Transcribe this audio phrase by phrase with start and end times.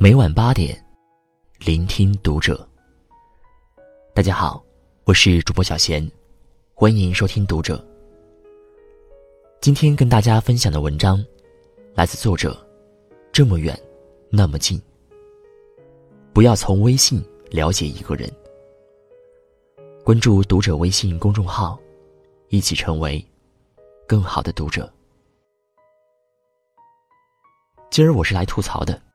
[0.00, 0.80] 每晚八点，
[1.58, 2.66] 聆听读者。
[4.14, 4.64] 大家好，
[5.02, 6.08] 我是主播小贤，
[6.72, 7.84] 欢迎收听读者。
[9.60, 11.18] 今天跟大家分享的文章，
[11.94, 12.56] 来自作者。
[13.32, 13.76] 这么远，
[14.30, 14.80] 那么近。
[16.32, 18.30] 不要从微信了解一个人。
[20.04, 21.76] 关注读者微信公众号，
[22.50, 23.22] 一起成为
[24.06, 24.88] 更好的读者。
[27.90, 29.07] 今儿我是来吐槽的。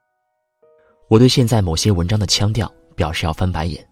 [1.14, 3.88] 我对现在某些文章的腔调表示要翻白眼。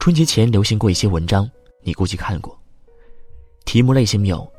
[0.00, 1.48] 春节前流行过一些文章，
[1.80, 2.58] 你估计看过。
[3.64, 4.52] 题目类型有：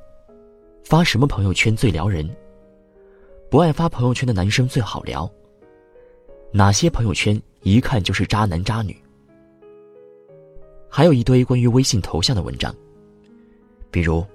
[0.85, 2.33] 发什么朋友圈最撩人？
[3.51, 5.29] 不爱发朋友圈的男生最好聊。
[6.53, 8.97] 哪些朋友圈一看就是渣男渣女？
[10.87, 12.73] 还有一堆关于微信头像的文章，
[13.91, 14.25] 比如：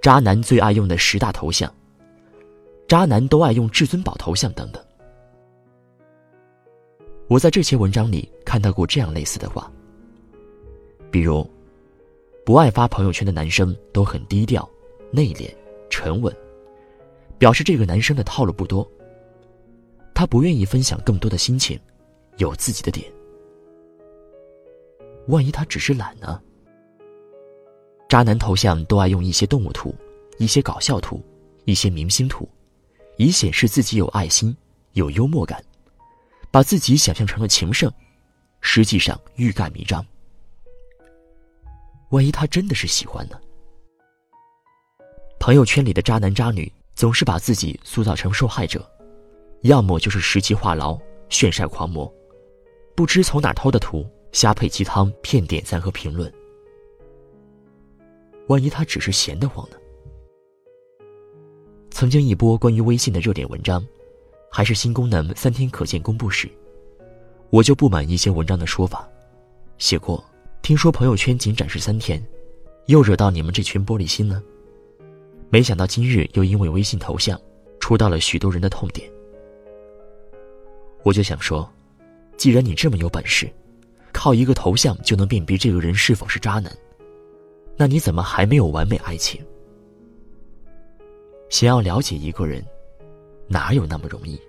[0.00, 1.74] 渣男最爱用的十大头像，
[2.86, 4.80] 渣男都爱用至尊宝头像等等。
[7.30, 9.70] 我在这些文章里看到过这样类似的话，
[11.12, 11.48] 比如，
[12.44, 14.68] 不爱发朋友圈的男生都很低调、
[15.12, 15.48] 内敛、
[15.88, 16.36] 沉稳，
[17.38, 18.84] 表示这个男生的套路不多。
[20.12, 21.78] 他不愿意分享更多的心情，
[22.38, 23.08] 有自己的点。
[25.28, 26.42] 万一他只是懒呢？
[28.08, 29.94] 渣男头像都爱用一些动物图、
[30.38, 31.22] 一些搞笑图、
[31.64, 32.48] 一些明星图，
[33.18, 34.54] 以显示自己有爱心、
[34.94, 35.62] 有幽默感。
[36.50, 37.92] 把自己想象成了情圣，
[38.60, 40.04] 实际上欲盖弥彰。
[42.10, 43.40] 万一他真的是喜欢呢？
[45.38, 48.84] 朋友圈里的渣男渣女总是把自己塑造成受害者，
[49.62, 52.12] 要么就是十级话痨、炫晒狂魔，
[52.96, 56.32] 不知从哪偷的图，瞎配鸡汤骗点赞和评论。
[58.48, 59.76] 万一他只是闲得慌呢？
[61.92, 63.86] 曾经一波关于微信的热点文章。
[64.50, 66.50] 还是新功能三天可见公布时，
[67.50, 69.08] 我就不满一些文章的说法，
[69.78, 70.22] 写过。
[70.62, 72.22] 听说朋友圈仅展示三天，
[72.86, 74.42] 又惹到你们这群玻璃心了。
[75.48, 77.40] 没想到今日又因为微信头像，
[77.80, 79.10] 戳到了许多人的痛点。
[81.02, 81.66] 我就想说，
[82.36, 83.50] 既然你这么有本事，
[84.12, 86.70] 靠一个头像就能辨别这个人是否是渣男，
[87.76, 89.42] 那你怎么还没有完美爱情？
[91.48, 92.62] 想要了解一个人。
[93.52, 94.40] 哪有那么容易？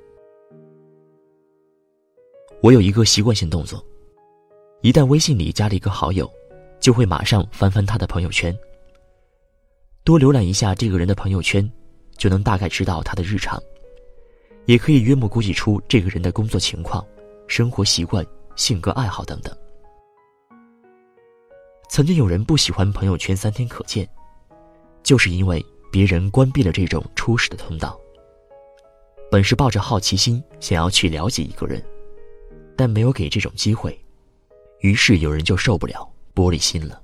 [2.62, 3.84] 我有一个习惯性动作，
[4.82, 6.32] 一旦微信里加了一个好友，
[6.80, 8.56] 就会马上翻翻他的朋友圈，
[10.04, 11.68] 多浏览一下这个人的朋友圈，
[12.16, 13.60] 就能大概知道他的日常，
[14.66, 17.04] 也可以约莫估计出这个人的工作情况、
[17.48, 18.24] 生活习惯、
[18.56, 19.52] 性格爱好等等。
[21.90, 24.08] 曾经有人不喜欢朋友圈三天可见，
[25.02, 28.00] 就是因为别人关闭了这种初始的通道。
[29.32, 31.82] 本是抱着好奇心想要去了解一个人，
[32.76, 33.98] 但没有给这种机会，
[34.82, 36.06] 于是有人就受不了
[36.36, 37.02] 玻璃心了，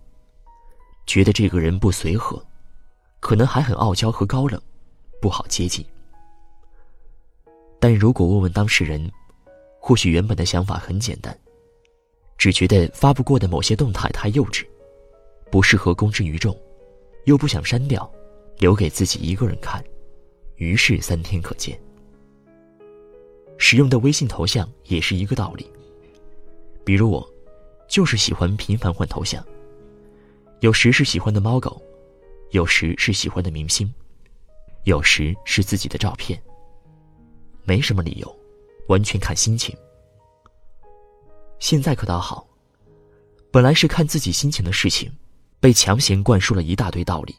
[1.06, 2.46] 觉得这个人不随和，
[3.22, 4.62] 可能还很傲娇和高冷，
[5.22, 5.86] 不好接近。
[7.80, 9.10] 但如果问问当事人，
[9.80, 11.34] 或许原本的想法很简单，
[12.38, 14.66] 只觉得发不过的某些动态太幼稚，
[15.50, 16.54] 不适合公之于众，
[17.24, 18.12] 又不想删掉，
[18.58, 19.82] 留给自己一个人看，
[20.58, 21.80] 于是三天可见。
[23.58, 25.70] 使用的微信头像也是一个道理。
[26.84, 27.28] 比如我，
[27.88, 29.46] 就是喜欢频繁换头像。
[30.62, 31.82] 有时是喜欢的猫狗，
[32.52, 33.94] 有时是喜欢的明星，
[34.86, 36.42] 有时是自己的照片。
[37.64, 38.40] 没什么理由，
[38.88, 39.76] 完全看心情。
[41.60, 42.48] 现在可倒好，
[43.52, 45.12] 本来是看自己心情的事情，
[45.60, 47.36] 被强行灌输了一大堆道理，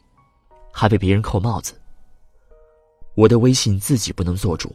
[0.71, 1.73] 还被别人扣帽子。
[3.15, 4.73] 我的微信自己不能做主。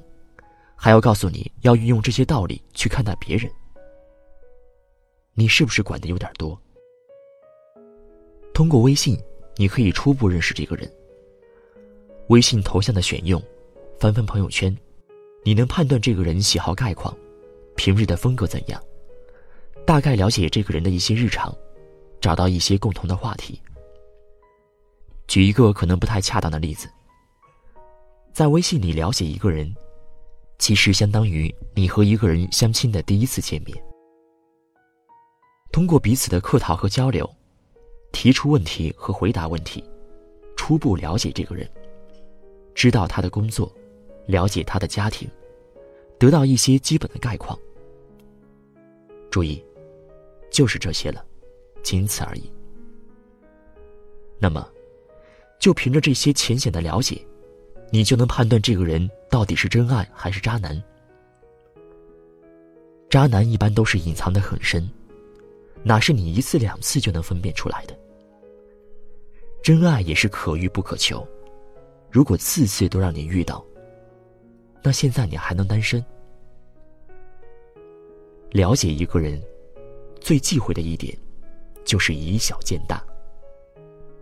[0.85, 3.51] 还要告诉你要运用这些道理去看待别人，
[5.33, 6.61] 你是不是管的有点多？
[8.53, 9.19] 通过微信，
[9.57, 10.87] 你可以初步认识这个人。
[12.29, 13.43] 微信头像的选用，
[13.99, 14.77] 翻翻朋友圈，
[15.43, 17.17] 你能判断这个人喜好概况，
[17.77, 18.79] 平日的风格怎样，
[19.87, 21.51] 大概了解这个人的一些日常，
[22.21, 23.59] 找到一些共同的话题。
[25.29, 26.91] 举一个可能不太恰当的例子，
[28.35, 29.75] 在微信里了解一个人。
[30.59, 33.77] 其实相当于你和一个人相亲的第一次见面，
[35.73, 37.29] 通过彼此的客套和交流，
[38.13, 39.85] 提出问题和回答问题，
[40.57, 41.69] 初步了解这个人，
[42.75, 43.71] 知道他的工作，
[44.27, 45.29] 了解他的家庭，
[46.19, 47.59] 得到一些基本的概况。
[49.31, 49.63] 注意，
[50.51, 51.25] 就是这些了，
[51.83, 52.51] 仅此而已。
[54.39, 54.67] 那么，
[55.59, 57.21] 就凭着这些浅显的了解。
[57.91, 60.83] 你就能判断这个人到底是真爱还是渣男，
[63.09, 64.89] 渣男一般都是隐藏的很深，
[65.83, 67.97] 哪是你一次两次就能分辨出来的？
[69.63, 71.27] 真爱也是可遇不可求，
[72.11, 73.65] 如果次次都让你遇到，
[74.83, 76.05] 那现在你还能单身？
[78.51, 79.43] 了解一个人，
[80.21, 81.17] 最忌讳的一点，
[81.85, 83.03] 就是以小见大。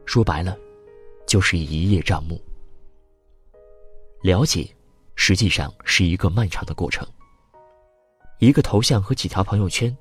[0.04, 0.56] 说白了，
[1.26, 2.40] 就是一叶障目。
[4.22, 4.72] 了解，
[5.16, 7.04] 实际上是一个漫长的过程。
[8.38, 9.96] 一个头像和几条朋友圈，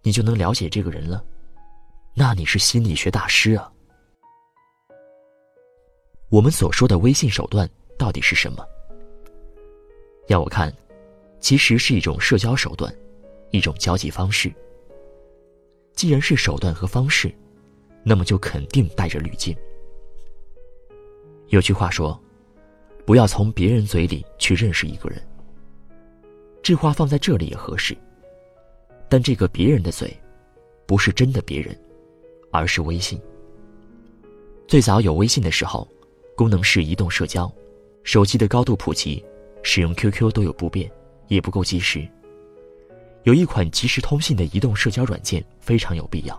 [0.00, 1.24] 你就能了解这个人了？
[2.14, 3.72] 那你是心理学大师啊！
[6.30, 7.68] 我们所说的微信手段
[7.98, 8.64] 到底是什么？
[10.28, 10.72] 要我看，
[11.40, 12.94] 其实是一种社交手段，
[13.50, 14.52] 一种交际方式。
[15.94, 17.34] 既然是手段和方式，
[18.04, 19.56] 那么就肯定带着滤镜。
[21.48, 22.16] 有句话说。
[23.08, 25.18] 不要从别人嘴里去认识一个人。
[26.62, 27.96] 这话放在这里也合适。
[29.08, 30.14] 但这个别人的嘴，
[30.84, 31.74] 不是真的别人，
[32.52, 33.18] 而是微信。
[34.66, 35.88] 最早有微信的时候，
[36.36, 37.50] 功能是移动社交，
[38.04, 39.24] 手机的高度普及，
[39.62, 40.90] 使用 QQ 都有不便，
[41.28, 42.06] 也不够及时。
[43.22, 46.38] 有一款即时通信的移动社交软件非常有必要。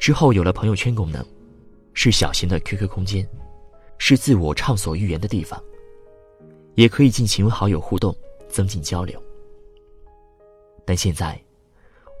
[0.00, 1.24] 之后有了朋友圈功能，
[1.94, 3.24] 是小型的 QQ 空间。
[3.98, 5.62] 是自我畅所欲言的地方，
[6.74, 8.16] 也可以进行好友互动，
[8.48, 9.22] 增进交流。
[10.84, 11.38] 但现在，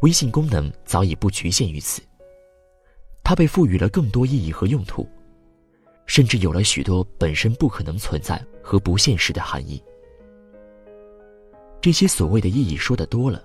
[0.02, 2.02] 微信功能早已不局限于此，
[3.24, 5.08] 它被赋予了更多意义和用途，
[6.06, 9.82] 甚至有了许多本身不可能存在和不现实的含义。
[11.80, 13.42] 这些所谓的意义说的多了，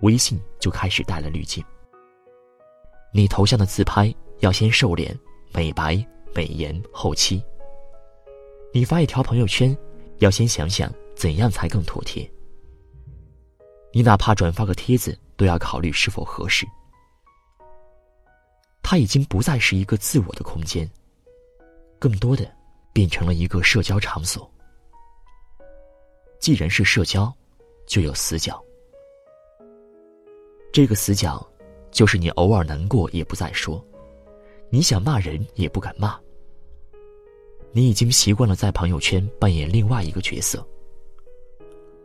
[0.00, 1.62] 微信就开始带了滤镜。
[3.12, 5.18] 你头像的自拍要先瘦脸、
[5.52, 6.06] 美白。
[6.34, 7.42] 美颜后期，
[8.72, 9.76] 你发一条朋友圈，
[10.18, 12.30] 要先想想怎样才更妥帖。
[13.92, 16.66] 你哪怕转发个帖子，都要考虑是否合适。
[18.82, 20.88] 它已经不再是一个自我的空间，
[21.98, 22.50] 更多的
[22.92, 24.50] 变成了一个社交场所。
[26.38, 27.32] 既然是社交，
[27.86, 28.62] 就有死角。
[30.72, 31.44] 这个死角，
[31.90, 33.84] 就是你偶尔难过也不再说。
[34.70, 36.18] 你想骂人也不敢骂。
[37.72, 40.66] 你已经习惯了在朋友圈扮演另外一个角色，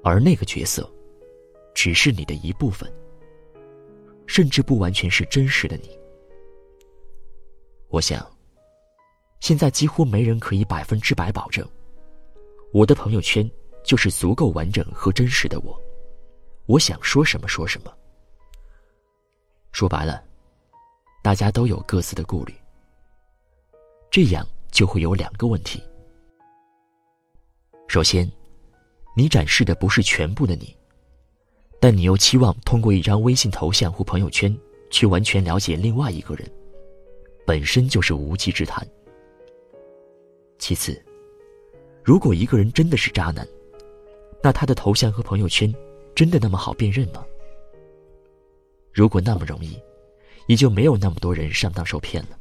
[0.03, 0.89] 而那个角色，
[1.73, 2.91] 只是你的一部分，
[4.27, 5.97] 甚至不完全是真实的你。
[7.87, 8.29] 我想，
[9.39, 11.67] 现在几乎没人可以百分之百保证，
[12.73, 13.49] 我的朋友圈
[13.83, 15.81] 就是足够完整和真实的我，
[16.65, 17.93] 我想说什么说什么。
[19.71, 20.23] 说白了。
[21.23, 22.53] 大家都有各自的顾虑，
[24.11, 25.81] 这样就会有两个问题。
[27.87, 28.29] 首先，
[29.15, 30.75] 你展示的不是全部的你，
[31.79, 34.53] 但你又期望通过一张微信头像或朋友圈
[34.91, 36.45] 去完全了解另外一个人，
[37.47, 38.85] 本身就是无稽之谈。
[40.59, 41.01] 其次，
[42.03, 43.47] 如果一个人真的是渣男，
[44.41, 45.73] 那他的头像和朋友圈
[46.13, 47.25] 真的那么好辨认吗？
[48.91, 49.81] 如果那么容易？
[50.47, 52.37] 也就没有那么多人上当受骗了。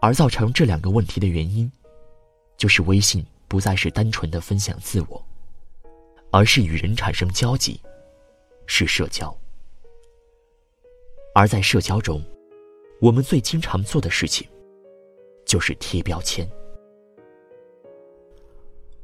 [0.00, 1.70] 而造成这两个问题的原因，
[2.56, 5.24] 就是微信不再是单纯的分享自我，
[6.30, 7.80] 而是与人产生交集，
[8.66, 9.34] 是社交。
[11.34, 12.22] 而在社交中，
[13.00, 14.46] 我们最经常做的事情，
[15.46, 16.48] 就是贴标签。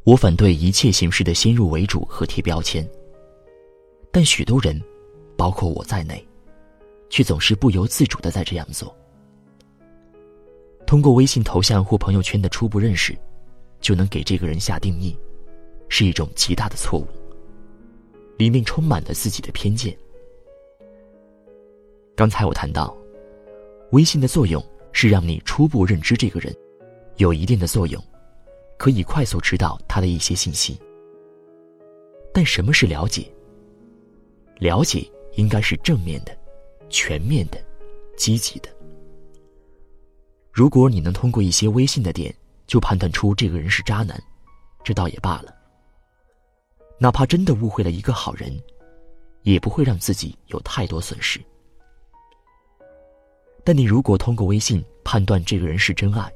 [0.05, 2.89] 我反对一切形式的先入为主和贴标签，
[4.13, 4.81] 但许多人，
[5.37, 6.27] 包括我在内。
[7.11, 8.97] 却总是不由自主的在这样做。
[10.87, 13.15] 通过微信头像或朋友圈的初步认识，
[13.81, 15.15] 就能给这个人下定义，
[15.89, 17.07] 是一种极大的错误。
[18.39, 19.95] 里面充满了自己的偏见。
[22.17, 22.97] 刚才我谈到，
[23.93, 26.55] 微信的作用是让你初步认知这个人，
[27.17, 28.03] 有一定的作用，
[28.79, 30.81] 可以快速知道他的一些信息。
[32.33, 33.31] 但什么是了解？
[34.59, 36.37] 了解应该是正面的。
[36.91, 37.59] 全面的，
[38.17, 38.69] 积极的。
[40.53, 42.35] 如果你能通过一些微信的点
[42.67, 44.21] 就判断出这个人是渣男，
[44.85, 45.55] 这倒也罢了。
[46.99, 48.61] 哪怕真的误会了一个好人，
[49.43, 51.41] 也不会让自己有太多损失。
[53.65, 56.31] 但你如果通过微信判断这个人是真爱，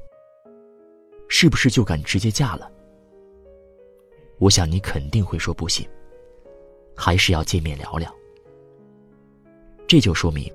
[1.27, 2.71] 是不是就敢直接嫁了？
[4.39, 5.87] 我想你肯定会说不行，
[6.95, 8.13] 还是要见面聊聊。
[9.87, 10.51] 这就说明，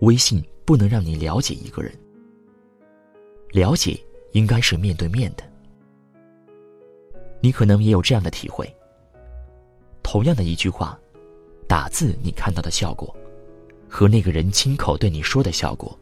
[0.00, 1.92] 微信不能让你了解一个人。
[3.50, 3.98] 了解
[4.32, 5.44] 应该是面对面的。
[7.40, 8.68] 你可能也有这样的体会：
[10.02, 10.98] 同样的一句话，
[11.68, 13.14] 打字你看到的效果，
[13.88, 15.96] 和那个人亲口对你说的效果，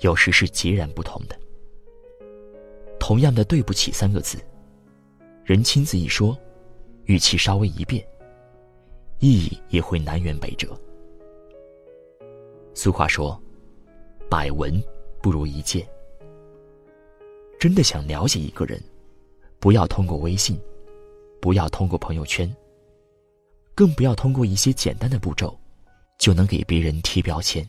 [0.00, 1.38] 有时是截然不同的。
[2.98, 4.38] 同样的“对不起”三个字，
[5.44, 6.36] 人亲自一说，
[7.04, 8.06] 语气稍微一变，
[9.18, 10.68] 意义也会南辕北辙。
[12.82, 13.38] 俗话说
[14.30, 14.82] ：“百闻
[15.20, 15.86] 不如一见。”
[17.60, 18.82] 真的想了解一个人，
[19.58, 20.58] 不要通过微信，
[21.42, 22.50] 不要通过朋友圈，
[23.74, 25.54] 更不要通过一些简单的步骤，
[26.16, 27.68] 就能给别人贴标签。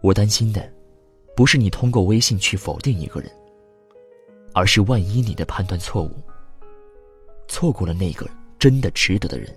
[0.00, 0.72] 我担心的。
[1.36, 3.30] 不是你通过微信去否定一个人，
[4.54, 6.10] 而是万一你的判断错误，
[7.48, 8.26] 错过了那个
[8.58, 9.54] 真的值得的人。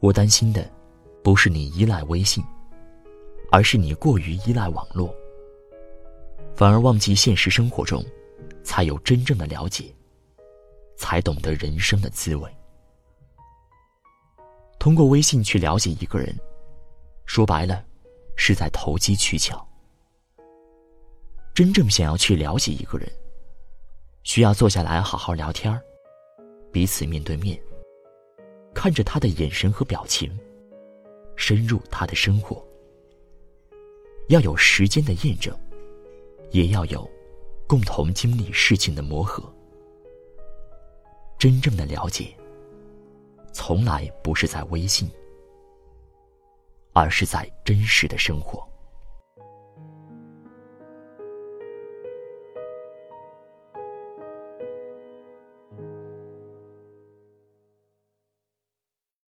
[0.00, 0.68] 我担心的，
[1.28, 2.42] 不是你依赖微信，
[3.52, 5.14] 而是你过于依赖网络，
[6.54, 8.02] 反而忘记现实生活中，
[8.62, 9.94] 才有真正的了解，
[10.96, 12.50] 才懂得人生的滋味。
[14.78, 16.34] 通过微信去了解一个人，
[17.26, 17.84] 说白了。
[18.34, 19.68] 是在投机取巧。
[21.52, 23.06] 真正想要去了解一个人，
[24.22, 25.78] 需要坐下来好好聊天
[26.72, 27.60] 彼此面对面，
[28.74, 30.34] 看着他的眼神和表情，
[31.38, 32.62] 深入他的生活。
[34.28, 35.56] 要有时间的验证，
[36.50, 37.08] 也要有
[37.66, 39.42] 共同经历事情的磨合。
[41.38, 42.36] 真正的了解，
[43.52, 45.08] 从来不是在微信。
[46.92, 48.67] 而是在真实的生活。